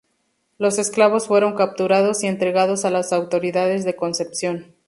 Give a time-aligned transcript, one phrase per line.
[0.57, 4.73] Los esclavos fueron capturados y entregados a las autoridades de Concepción.